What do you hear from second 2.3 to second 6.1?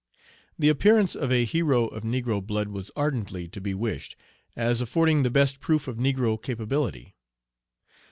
blood was ardently to be wished, as affording the best proof of